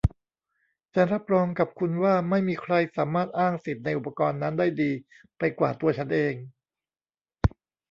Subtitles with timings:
[0.93, 4.91] ฉันรับรองกับคุณว่าไม่มีใครสามารถอ้างสิทธิ์ในอุปกรณ์นั้นได้ดี
[5.37, 6.33] ไปกว่าตัวฉันเอง